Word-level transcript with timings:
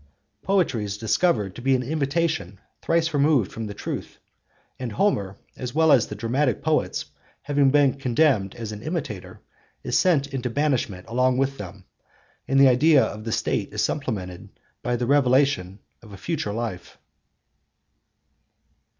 Poetry 0.41 0.83
is 0.83 0.97
discovered 0.97 1.53
to 1.53 1.61
be 1.61 1.75
an 1.75 1.83
imitation 1.83 2.57
thrice 2.81 3.13
removed 3.13 3.51
from 3.51 3.67
the 3.67 3.75
truth, 3.75 4.17
and 4.79 4.91
Homer, 4.93 5.37
as 5.55 5.75
well 5.75 5.91
as 5.91 6.07
the 6.07 6.15
dramatic 6.15 6.63
poets, 6.63 7.05
having 7.43 7.69
been 7.69 7.93
condemned 7.99 8.55
as 8.55 8.71
an 8.71 8.81
imitator, 8.81 9.41
is 9.83 9.95
sent 9.99 10.25
into 10.25 10.49
banishment 10.49 11.05
along 11.07 11.37
with 11.37 11.59
them. 11.59 11.85
And 12.47 12.59
the 12.59 12.67
idea 12.67 13.03
of 13.05 13.25
the 13.25 13.31
State 13.31 13.71
is 13.75 13.83
supplemented 13.83 14.49
by 14.81 14.95
the 14.95 15.05
revelation 15.05 15.77
of 16.01 16.13
a 16.13 16.17
future 16.17 16.51
life. 16.51 16.97